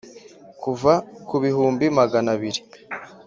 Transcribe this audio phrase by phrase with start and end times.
[0.61, 0.93] kuva
[1.27, 2.61] ku bihumbi magana abiri